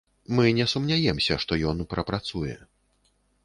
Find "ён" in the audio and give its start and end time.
1.73-1.87